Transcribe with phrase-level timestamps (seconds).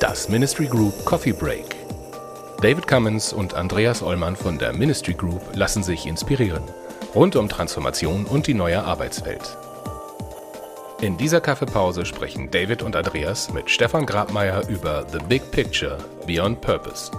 [0.00, 1.76] Das Ministry Group Coffee Break.
[2.62, 6.62] David Cummins und Andreas Ollmann von der Ministry Group lassen sich inspirieren.
[7.14, 9.56] Rund um Transformation und die neue Arbeitswelt.
[11.00, 16.60] In dieser Kaffeepause sprechen David und Andreas mit Stefan Grabmeier über The Big Picture Beyond
[16.60, 17.10] Purpose.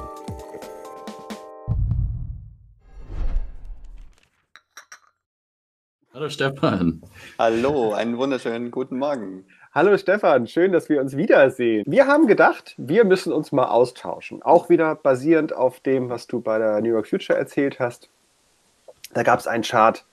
[6.17, 7.03] Hallo Stefan.
[7.37, 9.45] Hallo, einen wunderschönen guten Morgen.
[9.71, 11.83] Hallo Stefan, schön, dass wir uns wiedersehen.
[11.85, 14.41] Wir haben gedacht, wir müssen uns mal austauschen.
[14.41, 18.09] Auch wieder basierend auf dem, was du bei der New York Future erzählt hast.
[19.13, 20.05] Da gab es einen Chart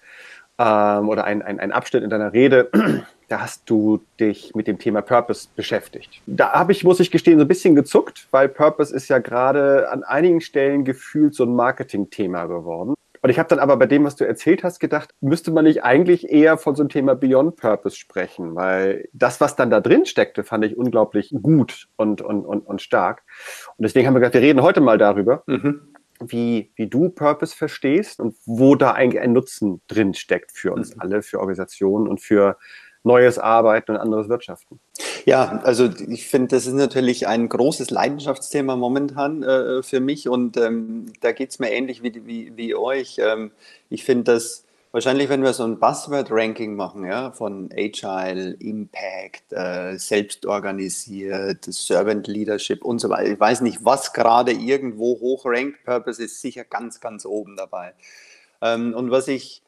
[0.59, 2.69] ähm, oder einen ein Abschnitt in deiner Rede,
[3.29, 6.21] da hast du dich mit dem Thema Purpose beschäftigt.
[6.27, 9.91] Da habe ich, muss ich gestehen, so ein bisschen gezuckt, weil Purpose ist ja gerade
[9.91, 12.93] an einigen Stellen gefühlt so ein Marketing-Thema geworden.
[13.25, 15.83] Und ich habe dann aber bei dem, was du erzählt hast, gedacht, müsste man nicht
[15.83, 20.05] eigentlich eher von so einem Thema Beyond Purpose sprechen, weil das, was dann da drin
[20.05, 23.23] steckte, fand ich unglaublich gut und, und, und, und stark.
[23.79, 25.95] Und deswegen haben wir gedacht, wir reden heute mal darüber, mhm.
[26.21, 30.95] wie, wie du Purpose verstehst und wo da eigentlich ein Nutzen drin steckt für uns
[30.95, 31.01] mhm.
[31.01, 32.59] alle, für Organisationen und für
[33.05, 34.81] neues Arbeiten und anderes Wirtschaften.
[35.27, 40.57] Ja, also ich finde, das ist natürlich ein großes Leidenschaftsthema momentan äh, für mich und
[40.57, 43.19] ähm, da geht es mir ähnlich wie, wie, wie euch.
[43.19, 43.51] Ähm,
[43.89, 49.99] ich finde das wahrscheinlich, wenn wir so ein Buzzword-Ranking machen, ja, von Agile, Impact, äh,
[49.99, 53.33] selbstorganisiert, Servant Leadership und so weiter.
[53.33, 55.85] Ich weiß nicht, was gerade irgendwo hochrankt.
[55.85, 57.95] Purpose ist sicher ganz, ganz oben dabei.
[58.63, 59.64] Ähm, und was ich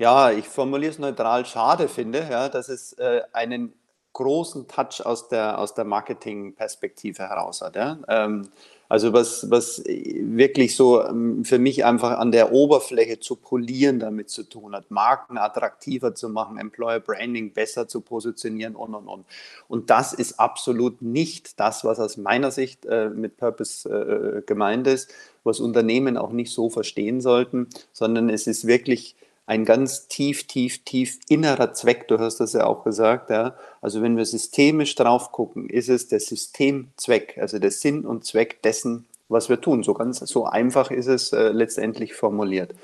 [0.00, 3.74] ja, ich formuliere es neutral, schade finde, ja, dass es äh, einen
[4.14, 7.76] großen Touch aus der, aus der Marketing-Perspektive heraus hat.
[7.76, 7.98] Ja?
[8.08, 8.48] Ähm,
[8.88, 14.30] also was, was wirklich so ähm, für mich einfach an der Oberfläche zu polieren damit
[14.30, 19.26] zu tun hat, Marken attraktiver zu machen, Employer Branding besser zu positionieren und und und.
[19.68, 24.86] Und das ist absolut nicht das, was aus meiner Sicht äh, mit Purpose äh, gemeint
[24.86, 25.12] ist,
[25.44, 29.14] was Unternehmen auch nicht so verstehen sollten, sondern es ist wirklich
[29.50, 33.56] ein ganz tief, tief, tief innerer Zweck, du hast das ja auch gesagt, ja.
[33.80, 38.62] Also wenn wir systemisch drauf gucken, ist es der Systemzweck, also der Sinn und Zweck
[38.62, 39.82] dessen, was wir tun.
[39.82, 42.76] So ganz, so einfach ist es äh, letztendlich formuliert.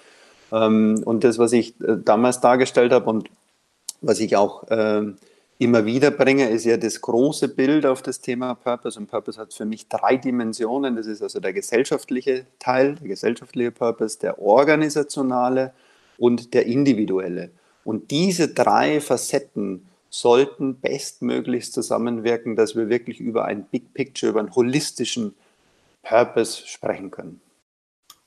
[0.50, 3.31] Ähm, und das, was ich äh, damals dargestellt habe und
[4.00, 5.05] was ich auch äh,
[5.59, 8.99] immer wieder bringe, ist ja das große Bild auf das Thema Purpose.
[8.99, 10.97] Und Purpose hat für mich drei Dimensionen.
[10.97, 15.72] Das ist also der gesellschaftliche Teil, der gesellschaftliche Purpose, der organisationale
[16.19, 17.50] und der individuelle.
[17.84, 24.41] Und diese drei Facetten sollten bestmöglichst zusammenwirken, dass wir wirklich über ein Big Picture, über
[24.41, 25.34] einen holistischen
[26.03, 27.41] Purpose sprechen können.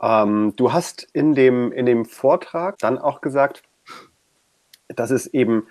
[0.01, 3.63] Ähm, du hast in dem, in dem Vortrag dann auch gesagt,
[4.88, 5.67] dass es eben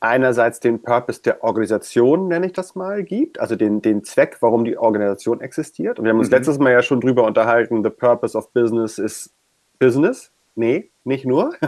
[0.00, 4.64] einerseits den Purpose der Organisation, nenne ich das mal, gibt, also den, den Zweck, warum
[4.64, 5.98] die Organisation existiert.
[5.98, 6.34] Und wir haben uns mhm.
[6.34, 9.30] letztes Mal ja schon drüber unterhalten, the purpose of business is
[9.78, 10.30] business.
[10.56, 11.54] Nee, nicht nur.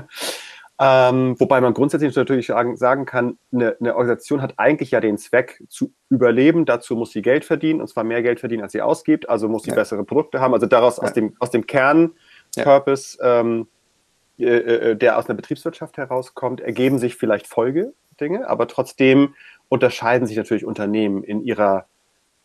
[0.81, 5.19] Ähm, wobei man grundsätzlich natürlich sagen, sagen kann, eine, eine, Organisation hat eigentlich ja den
[5.19, 6.66] Zweck zu überleben.
[6.66, 9.28] Dazu muss sie Geld verdienen, und zwar mehr Geld verdienen, als sie ausgibt.
[9.28, 9.75] Also muss sie ja.
[9.75, 10.54] bessere Produkte haben.
[10.54, 11.03] Also daraus ja.
[11.03, 13.41] aus dem, aus dem Kern-Purpose, ja.
[13.41, 13.66] ähm,
[14.38, 19.34] äh, äh, der aus einer Betriebswirtschaft herauskommt, ergeben sich vielleicht Folgedinge, aber trotzdem
[19.69, 21.87] unterscheiden sich natürlich Unternehmen in ihrer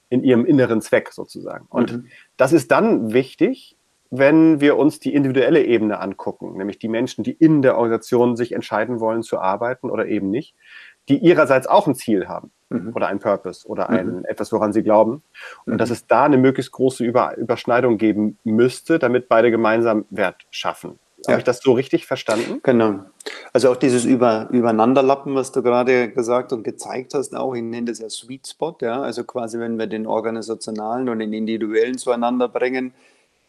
[0.10, 1.66] in ihrem inneren Zweck sozusagen.
[1.70, 2.08] Und mhm.
[2.38, 3.78] das ist dann wichtig,
[4.16, 8.52] wenn wir uns die individuelle Ebene angucken, nämlich die Menschen, die in der Organisation sich
[8.52, 10.56] entscheiden wollen zu arbeiten oder eben nicht,
[11.10, 12.92] die ihrerseits auch ein Ziel haben mhm.
[12.94, 14.26] oder ein Purpose oder ein mhm.
[14.26, 15.24] etwas, woran sie glauben.
[15.66, 15.78] Und mhm.
[15.80, 21.00] dass es da eine möglichst große Über Überschneidung geben müsste, damit beide gemeinsam Wert schaffen.
[21.26, 21.32] Ja.
[21.32, 22.60] Habe ich das so richtig verstanden?
[22.62, 23.06] Genau.
[23.52, 27.86] Also auch dieses Über Übereinanderlappen, was du gerade gesagt und gezeigt hast, auch, ich nenne
[27.86, 29.02] das ja Sweet Spot, ja.
[29.02, 32.94] Also quasi, wenn wir den organisationalen und den individuellen zueinander bringen,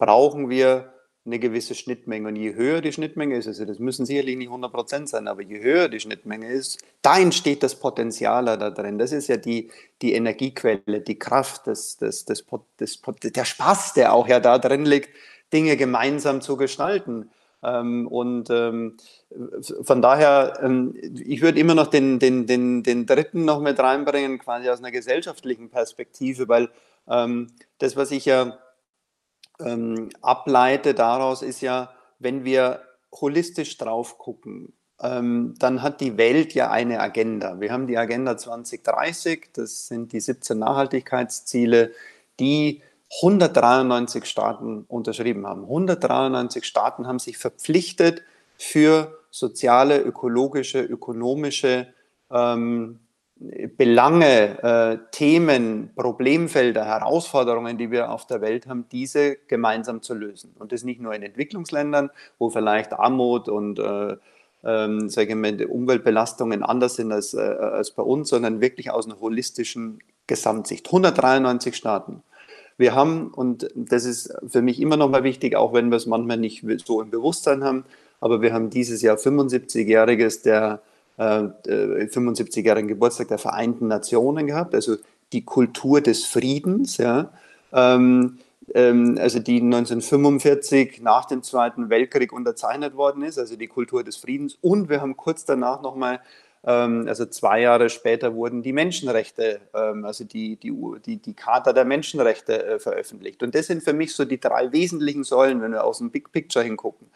[0.05, 0.93] brauchen wir
[1.25, 2.29] eine gewisse Schnittmenge.
[2.29, 5.41] Und je höher die Schnittmenge ist, also das müssen sicherlich nicht 100 Prozent sein, aber
[5.41, 8.99] je höher die Schnittmenge ist, da entsteht das Potenzial da drin.
[8.99, 9.71] Das ist ja die,
[10.03, 12.45] die Energiequelle, die Kraft, das, das, das,
[12.77, 15.09] das, der Spaß, der auch ja da drin liegt,
[15.55, 17.31] Dinge gemeinsam zu gestalten.
[17.63, 18.99] Ähm, und ähm,
[19.81, 20.95] von daher, ähm,
[21.25, 24.91] ich würde immer noch den, den, den, den dritten noch mit reinbringen, quasi aus einer
[24.91, 26.69] gesellschaftlichen Perspektive, weil
[27.07, 28.59] das, was ich ja
[29.61, 32.81] ähm, ableite daraus, ist ja, wenn wir
[33.13, 37.61] holistisch drauf gucken, ähm, dann hat die Welt ja eine Agenda.
[37.61, 41.93] Wir haben die Agenda 2030, das sind die 17 Nachhaltigkeitsziele,
[42.41, 42.83] die
[43.23, 45.63] 193 Staaten unterschrieben haben.
[45.63, 48.23] 193 Staaten haben sich verpflichtet,
[48.57, 51.89] für soziale, ökologische, ökonomische
[52.31, 53.01] ähm,
[53.37, 60.55] Belange, äh, Themen, Problemfelder, Herausforderungen, die wir auf der Welt haben, diese gemeinsam zu lösen.
[60.59, 64.17] Und das nicht nur in Entwicklungsländern, wo vielleicht Armut und äh,
[64.65, 69.99] ähm, ich Umweltbelastungen anders sind als, äh, als bei uns, sondern wirklich aus einer holistischen
[70.27, 70.87] Gesamtsicht.
[70.87, 72.23] 193 Staaten.
[72.77, 76.07] Wir haben, und das ist für mich immer noch mal wichtig, auch wenn wir es
[76.07, 77.85] manchmal nicht so im Bewusstsein haben,
[78.21, 80.81] aber wir haben dieses Jahr 75-jähriges der
[81.19, 84.97] 75-jährigen Geburtstag der Vereinten Nationen gehabt, also
[85.33, 87.31] die Kultur des Friedens, ja.
[87.73, 88.39] Ähm,
[88.73, 94.17] ähm, also die 1945 nach dem Zweiten Weltkrieg unterzeichnet worden ist, also die Kultur des
[94.17, 94.57] Friedens.
[94.61, 96.21] Und wir haben kurz danach nochmal
[96.67, 100.73] ähm, also zwei Jahre später wurden die Menschenrechte, ähm, also die, die,
[101.05, 103.43] die, die Charta der Menschenrechte äh, veröffentlicht.
[103.43, 106.33] Und das sind für mich so die drei wesentlichen Säulen, wenn wir aus dem Big
[106.33, 107.09] Picture hingucken.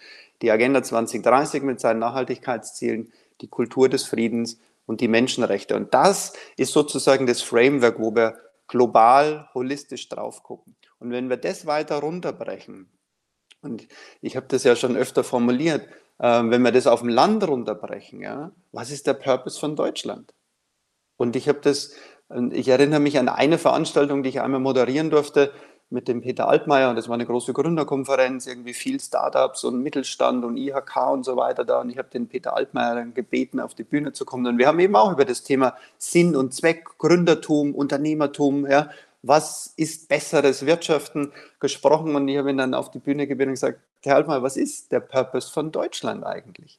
[0.43, 5.77] Die Agenda 2030 mit seinen Nachhaltigkeitszielen, die Kultur des Friedens und die Menschenrechte.
[5.77, 8.37] Und das ist sozusagen das Framework, wo wir
[8.67, 10.77] global, holistisch drauf gucken.
[10.99, 12.91] Und wenn wir das weiter runterbrechen,
[13.61, 13.89] und
[14.21, 15.87] ich habe das ja schon öfter formuliert,
[16.19, 20.33] äh, wenn wir das auf dem Land runterbrechen, ja, was ist der Purpose von Deutschland?
[21.17, 21.93] Und ich habe das,
[22.53, 25.53] ich erinnere mich an eine Veranstaltung, die ich einmal moderieren durfte
[25.91, 30.45] mit dem Peter Altmaier und das war eine große Gründerkonferenz, irgendwie viel Startups und Mittelstand
[30.45, 31.81] und IHK und so weiter da.
[31.81, 34.47] Und ich habe den Peter Altmaier dann gebeten, auf die Bühne zu kommen.
[34.47, 38.91] Und wir haben eben auch über das Thema Sinn und Zweck, Gründertum, Unternehmertum, ja,
[39.23, 42.15] was ist besseres Wirtschaften gesprochen.
[42.15, 44.93] Und ich habe ihn dann auf die Bühne gebeten und gesagt, Herr Altmaier, was ist
[44.93, 46.79] der Purpose von Deutschland eigentlich?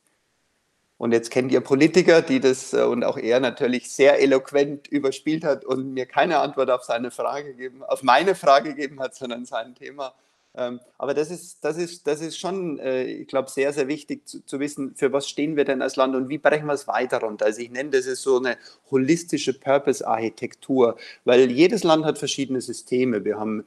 [0.99, 5.45] Und jetzt kennt ihr Politiker, die das äh, und auch er natürlich sehr eloquent überspielt
[5.45, 9.45] hat und mir keine Antwort auf seine Frage gegeben, auf meine Frage gegeben hat, sondern
[9.45, 10.13] sein Thema.
[10.55, 14.27] Ähm, aber das ist, das ist, das ist schon, äh, ich glaube, sehr, sehr wichtig
[14.27, 16.85] zu, zu, wissen, für was stehen wir denn als Land und wie brechen wir es
[16.85, 17.45] weiter runter.
[17.45, 18.57] Also ich nenne das ist so eine
[18.91, 23.23] holistische Purpose-Architektur, weil jedes Land hat verschiedene Systeme.
[23.23, 23.63] Wir haben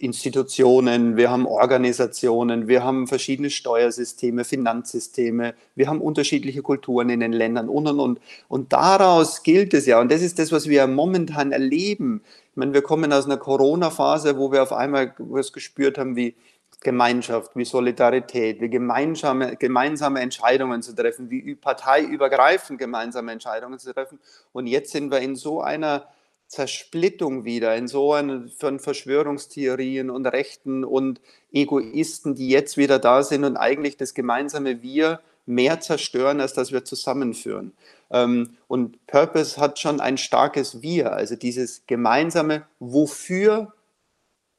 [0.00, 7.32] Institutionen, wir haben Organisationen, wir haben verschiedene Steuersysteme, Finanzsysteme, wir haben unterschiedliche Kulturen in den
[7.32, 8.20] Ländern und und und.
[8.48, 12.22] Und daraus gilt es ja, und das ist das, was wir momentan erleben.
[12.50, 16.34] Ich meine, wir kommen aus einer Corona-Phase, wo wir auf einmal was gespürt haben, wie
[16.80, 24.18] Gemeinschaft, wie Solidarität, wie gemeinsame, gemeinsame Entscheidungen zu treffen, wie parteiübergreifend gemeinsame Entscheidungen zu treffen.
[24.52, 26.06] Und jetzt sind wir in so einer
[26.50, 31.20] Zersplittung wieder in so einen von Verschwörungstheorien und Rechten und
[31.52, 36.72] Egoisten, die jetzt wieder da sind und eigentlich das gemeinsame Wir mehr zerstören, als dass
[36.72, 37.72] wir zusammenführen.
[38.10, 43.72] Ähm, und Purpose hat schon ein starkes Wir, also dieses gemeinsame, wofür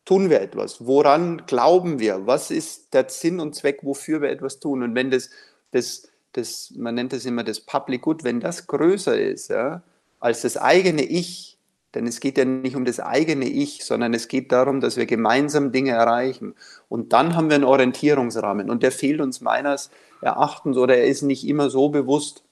[0.06, 4.62] tun wir etwas, woran glauben wir, was ist der Sinn und Zweck, wofür wir etwas
[4.62, 4.82] tun.
[4.82, 5.30] Und wenn das,
[5.72, 9.84] das, das man nennt es immer das Public Good, wenn das größer ist ja,
[10.22, 11.51] als das eigene Ich,
[11.94, 15.06] denn es geht ja nicht um das eigene Ich, sondern es geht darum, dass wir
[15.06, 16.56] gemeinsam Dinge erreichen.
[16.88, 18.70] Und dann haben wir einen Orientierungsrahmen.
[18.70, 19.90] Und der fehlt uns meines
[20.22, 22.44] Erachtens oder er ist nicht immer so bewusst,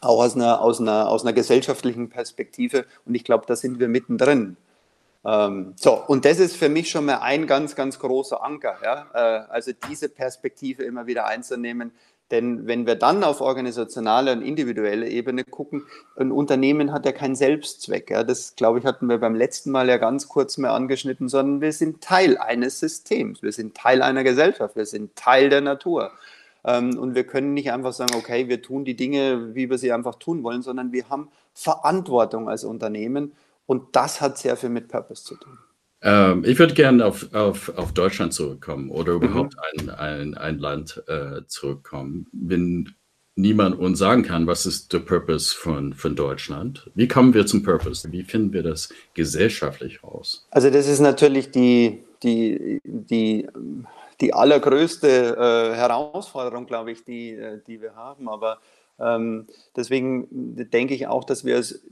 [0.00, 2.86] auch aus einer, aus einer, aus einer gesellschaftlichen Perspektive.
[3.04, 4.56] Und ich glaube, da sind wir mittendrin.
[5.24, 8.78] Ähm, so, und das ist für mich schon mal ein ganz, ganz großer Anker.
[8.82, 9.06] Ja?
[9.14, 11.92] Äh, also diese Perspektive immer wieder einzunehmen,
[12.32, 15.84] denn wenn wir dann auf organisationaler und individueller Ebene gucken,
[16.16, 18.10] ein Unternehmen hat ja keinen Selbstzweck.
[18.10, 18.24] Ja.
[18.24, 21.72] Das, glaube ich, hatten wir beim letzten Mal ja ganz kurz mehr angeschnitten, sondern wir
[21.74, 23.42] sind Teil eines Systems.
[23.42, 24.76] Wir sind Teil einer Gesellschaft.
[24.76, 26.10] Wir sind Teil der Natur.
[26.64, 29.92] Ähm, und wir können nicht einfach sagen, okay, wir tun die Dinge, wie wir sie
[29.92, 33.32] einfach tun wollen, sondern wir haben Verantwortung als Unternehmen.
[33.66, 35.58] Und das hat sehr viel mit Purpose zu tun.
[36.02, 39.22] Ähm, ich würde gerne auf, auf, auf Deutschland zurückkommen oder mhm.
[39.22, 39.88] überhaupt mhm.
[39.88, 42.26] ein, ein, ein Land äh, zurückkommen.
[42.32, 42.94] Wenn
[43.34, 47.62] niemand uns sagen kann, was ist der Purpose von, von Deutschland, wie kommen wir zum
[47.62, 48.10] Purpose?
[48.12, 50.46] Wie finden wir das gesellschaftlich raus?
[50.50, 53.48] Also das ist natürlich die, die, die,
[54.20, 58.28] die allergrößte äh, Herausforderung, glaube ich, die, äh, die wir haben.
[58.28, 58.58] Aber
[58.98, 60.28] deswegen
[60.70, 61.84] denke ich auch, dass wir es,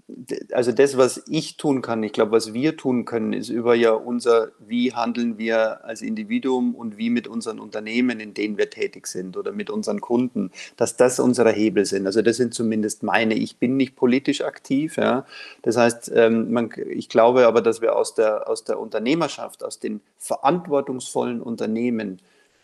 [0.53, 3.93] also das, was ich tun kann, ich glaube, was wir tun können, ist über ja
[3.93, 9.09] unser, wie handeln wir als Individuum und wie mit unseren Unternehmen, in denen wir tätig
[9.09, 12.07] sind oder mit unseren Kunden, dass das unsere Hebel sind.
[12.07, 13.35] Also das sind zumindest meine.
[13.35, 14.97] Ich bin nicht politisch aktiv.
[14.97, 15.27] Ja.
[15.63, 19.81] Das heißt, ähm, man, ich glaube aber, dass wir aus der, aus der Unternehmerschaft, aus
[19.81, 22.21] den verantwortungsvollen Unternehmen,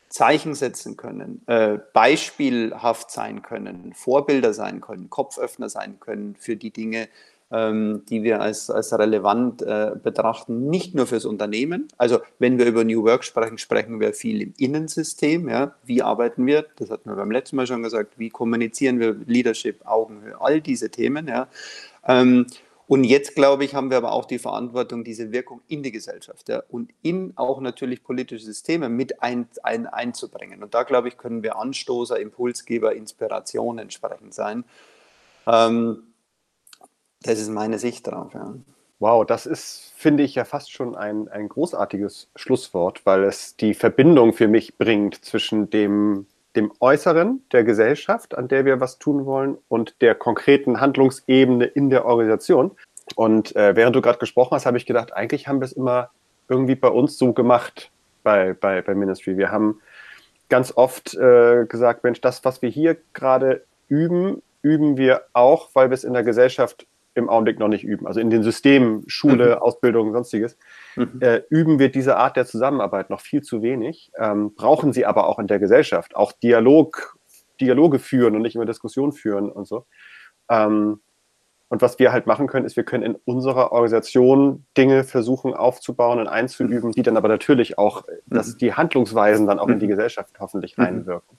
[0.08, 6.70] Zeichen setzen können, äh, beispielhaft sein können, Vorbilder sein können, Kopföffner sein können für die
[6.70, 7.08] Dinge,
[7.50, 11.88] ähm, die wir als, als relevant äh, betrachten, nicht nur fürs Unternehmen.
[11.96, 15.48] Also wenn wir über New Work sprechen, sprechen wir viel im Innensystem.
[15.48, 15.74] Ja?
[15.84, 16.66] Wie arbeiten wir?
[16.76, 18.18] Das hatten wir beim letzten Mal schon gesagt.
[18.18, 21.28] Wie kommunizieren wir Leadership, Augenhöhe, all diese Themen.
[21.28, 21.48] Ja?
[22.06, 22.46] Ähm,
[22.88, 26.48] und jetzt, glaube ich, haben wir aber auch die Verantwortung, diese Wirkung in die Gesellschaft
[26.48, 30.62] ja, und in auch natürlich politische Systeme mit ein, ein, einzubringen.
[30.62, 34.64] Und da, glaube ich, können wir Anstoßer, Impulsgeber, Inspiration entsprechend sein.
[35.46, 36.04] Ähm,
[37.22, 38.34] das ist meine Sicht darauf.
[38.34, 38.54] Ja.
[39.00, 43.74] Wow, das ist, finde ich, ja fast schon ein, ein großartiges Schlusswort, weil es die
[43.74, 46.26] Verbindung für mich bringt zwischen dem,
[46.56, 51.90] dem Äußeren der Gesellschaft, an der wir was tun wollen, und der konkreten Handlungsebene in
[51.90, 52.72] der Organisation.
[53.14, 56.10] Und äh, während du gerade gesprochen hast, habe ich gedacht, eigentlich haben wir es immer
[56.48, 57.90] irgendwie bei uns so gemacht
[58.22, 59.36] bei, bei, bei Ministry.
[59.36, 59.80] Wir haben
[60.48, 65.90] ganz oft äh, gesagt, Mensch, das, was wir hier gerade üben, üben wir auch, weil
[65.90, 68.06] wir es in der Gesellschaft im Augenblick noch nicht üben.
[68.06, 69.62] Also in den Systemen, Schule, mhm.
[69.62, 70.56] Ausbildung, sonstiges,
[70.96, 71.18] mhm.
[71.20, 75.26] äh, üben wir diese Art der Zusammenarbeit noch viel zu wenig, ähm, brauchen sie aber
[75.26, 77.16] auch in der Gesellschaft, auch Dialog,
[77.60, 79.86] Dialoge führen und nicht immer Diskussionen führen und so.
[80.50, 81.00] Ähm,
[81.68, 86.20] und was wir halt machen können, ist, wir können in unserer Organisation Dinge versuchen aufzubauen
[86.20, 88.58] und einzuüben, die dann aber natürlich auch, dass mhm.
[88.58, 89.90] die Handlungsweisen dann auch in die mhm.
[89.90, 91.38] Gesellschaft hoffentlich reinwirken.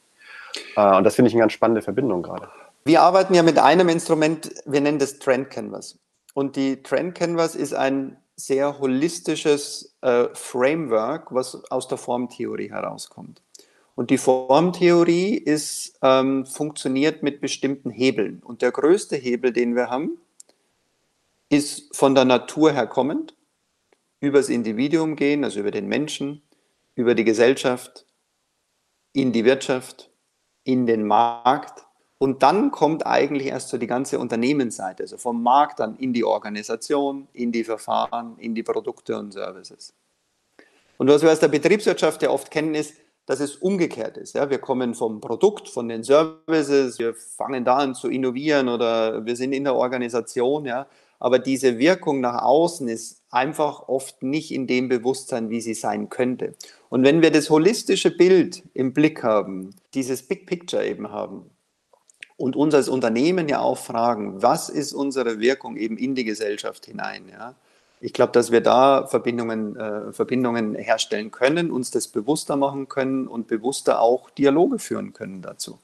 [0.76, 2.50] Äh, und das finde ich eine ganz spannende Verbindung gerade.
[2.88, 6.00] Wir arbeiten ja mit einem Instrument, wir nennen das Trend Canvas.
[6.34, 13.42] Und die Trend Canvas ist ein sehr holistisches äh, Framework, was aus der Formtheorie herauskommt.
[13.96, 18.42] Und die Formtheorie ist, ähm, funktioniert mit bestimmten Hebeln.
[18.42, 20.22] Und der größte Hebel, den wir haben,
[21.50, 23.36] ist von der Natur her kommend,
[24.22, 26.42] übers Individuum gehen, also über den Menschen,
[26.96, 28.06] über die Gesellschaft,
[29.12, 30.10] in die Wirtschaft,
[30.64, 31.87] in den Markt
[32.20, 36.24] und dann kommt eigentlich erst so die ganze Unternehmensseite, also vom Markt dann in die
[36.24, 39.94] Organisation, in die Verfahren, in die Produkte und Services.
[40.98, 42.96] Und was wir aus der Betriebswirtschaft ja oft kennen, ist,
[43.28, 44.34] dass es umgekehrt ist.
[44.36, 49.26] Ja, wir kommen vom Produkt, von den Services, wir fangen da an zu innovieren oder
[49.26, 50.88] wir sind in der Organisation, ja.
[51.20, 56.10] Aber diese Wirkung nach außen ist einfach oft nicht in dem Bewusstsein, wie sie sein
[56.10, 56.56] könnte.
[56.90, 61.50] Und wenn wir das holistische Bild im Blick haben, dieses Big Picture eben haben,
[62.38, 66.86] und uns als Unternehmen ja auch fragen, was ist unsere Wirkung eben in die Gesellschaft
[66.86, 67.30] hinein?
[67.30, 67.56] Ja?
[68.00, 73.28] Ich glaube, dass wir da Verbindungen, äh, Verbindungen herstellen können, uns das bewusster machen können
[73.28, 75.80] und bewusster auch Dialoge führen können dazu.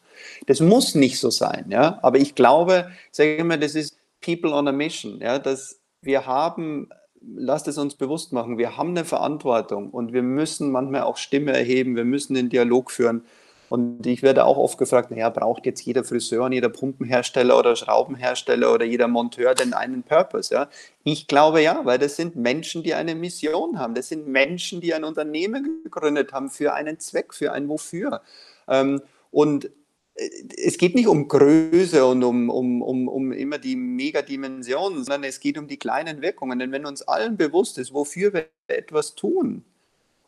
[0.46, 4.68] Das muss nicht so sein, ja, aber ich glaube, sage mal, das ist People on
[4.68, 9.90] a Mission, ja, dass wir haben, lasst es uns bewusst machen, wir haben eine Verantwortung
[9.90, 13.26] und wir müssen manchmal auch Stimme erheben, wir müssen den Dialog führen
[13.70, 17.76] und ich werde auch oft gefragt, naja, braucht jetzt jeder Friseur und jeder Pumpenhersteller oder
[17.76, 20.54] Schraubenhersteller oder jeder Monteur denn einen Purpose?
[20.54, 20.70] Ja?
[21.04, 23.96] Ich glaube ja, weil das sind Menschen, die eine Mission haben.
[23.96, 28.22] Das sind Menschen, die ein Unternehmen gegründet haben für einen Zweck, für ein Wofür.
[28.68, 29.02] Ähm,
[29.32, 29.66] und
[30.16, 30.30] äh,
[30.64, 35.40] es geht nicht um Größe und um, um, um, um immer die Megadimensionen, sondern es
[35.40, 36.60] geht um die kleinen Wirkungen.
[36.60, 39.64] Denn wenn uns allen bewusst ist, wofür wir etwas tun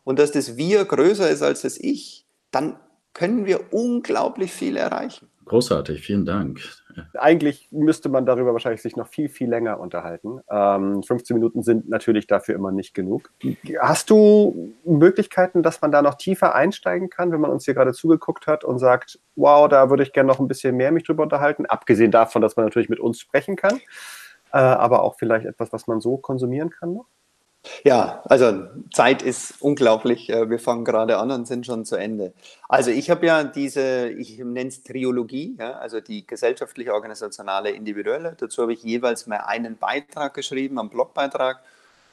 [0.04, 2.80] und dass das Wir größer ist als das Ich, dann
[3.16, 5.28] können wir unglaublich viel erreichen.
[5.46, 6.60] Großartig, vielen Dank.
[7.14, 10.40] Eigentlich müsste man darüber wahrscheinlich sich noch viel, viel länger unterhalten.
[10.50, 13.32] Ähm, 15 Minuten sind natürlich dafür immer nicht genug.
[13.80, 17.94] Hast du Möglichkeiten, dass man da noch tiefer einsteigen kann, wenn man uns hier gerade
[17.94, 21.24] zugeguckt hat und sagt, wow, da würde ich gerne noch ein bisschen mehr mich drüber
[21.24, 23.78] unterhalten, abgesehen davon, dass man natürlich mit uns sprechen kann,
[24.52, 27.08] äh, aber auch vielleicht etwas, was man so konsumieren kann noch?
[27.84, 30.30] Ja, also Zeit ist unglaublich.
[30.30, 32.34] Äh, wir fangen gerade an und sind schon zu Ende.
[32.70, 38.36] Also ich habe ja diese, ich nenne es Triologie, ja, also die gesellschaftliche, organisationale, individuelle.
[38.38, 41.60] Dazu habe ich jeweils mal einen Beitrag geschrieben, einen Blogbeitrag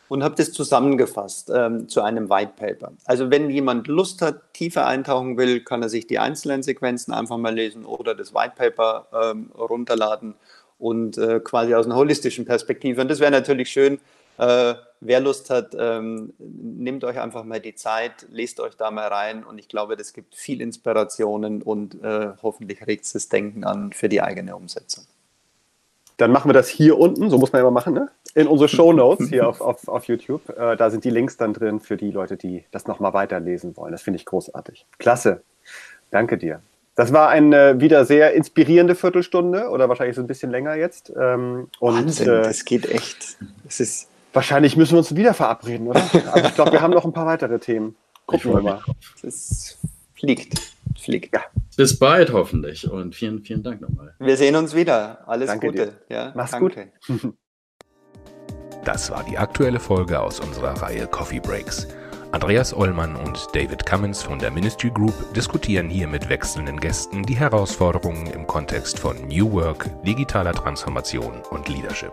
[0.08, 2.92] und habe das zusammengefasst ähm, zu einem White Paper.
[3.06, 7.38] Also wenn jemand Lust hat, tiefer eintauchen will, kann er sich die einzelnen Sequenzen einfach
[7.38, 10.34] mal lesen oder das White Paper ähm, runterladen
[10.78, 13.00] und äh, quasi aus einer holistischen Perspektive.
[13.00, 14.00] Und das wäre natürlich schön,
[14.36, 19.08] äh, wer Lust hat, ähm, nehmt euch einfach mal die Zeit, lest euch da mal
[19.08, 23.64] rein und ich glaube, das gibt viel Inspirationen und äh, hoffentlich regt es das Denken
[23.64, 25.04] an für die eigene Umsetzung.
[26.18, 28.08] Dann machen wir das hier unten, so muss man immer machen, ne?
[28.34, 30.48] in unsere Show Notes hier auf, auf, auf YouTube.
[30.50, 33.92] Äh, da sind die Links dann drin für die Leute, die das nochmal weiterlesen wollen.
[33.92, 34.86] Das finde ich großartig.
[34.98, 35.42] Klasse.
[36.10, 36.60] Danke dir.
[36.94, 41.10] Das war eine wieder sehr inspirierende Viertelstunde oder wahrscheinlich so ein bisschen länger jetzt.
[41.18, 43.38] Ähm, und, Wahnsinn, äh, das geht echt.
[43.66, 46.00] Es ist Wahrscheinlich müssen wir uns wieder verabreden, oder?
[46.32, 47.96] Also ich glaube, wir haben noch ein paar weitere Themen.
[48.26, 48.82] Gucken wir mal.
[49.22, 49.78] Es
[50.14, 50.72] fliegt.
[50.98, 51.34] Fliegt.
[51.34, 51.42] Ja.
[51.76, 54.14] Bis bald hoffentlich und vielen, vielen Dank nochmal.
[54.18, 55.26] Wir sehen uns wieder.
[55.26, 55.86] Alles danke Gute.
[56.08, 56.16] Dir.
[56.16, 56.92] Ja, Mach's danke.
[57.08, 57.34] gut.
[58.84, 61.86] Das war die aktuelle Folge aus unserer Reihe Coffee Breaks.
[62.32, 67.36] Andreas Ollmann und David Cummins von der Ministry Group diskutieren hier mit wechselnden Gästen die
[67.36, 72.12] Herausforderungen im Kontext von New Work, digitaler Transformation und Leadership.